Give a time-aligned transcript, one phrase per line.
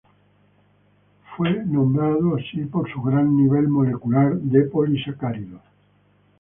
[1.37, 5.61] Fue nombrado así por su gran nivel molecular de polisacáridos.